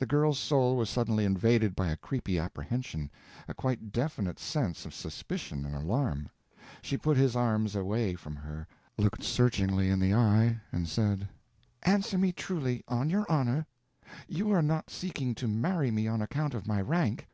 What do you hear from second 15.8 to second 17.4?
me on account of my _rank?